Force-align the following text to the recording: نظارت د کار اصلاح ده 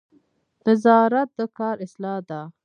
نظارت 0.67 1.29
د 1.37 1.39
کار 1.57 1.75
اصلاح 1.85 2.19
ده 2.29 2.41